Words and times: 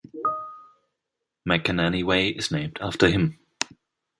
McAnany 1.47 2.03
Way 2.03 2.29
is 2.29 2.49
named 2.49 2.79
after 2.81 3.07
him. 3.07 3.37